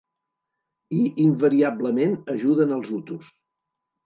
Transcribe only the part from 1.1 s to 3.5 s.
invariablement ajuden als hutus.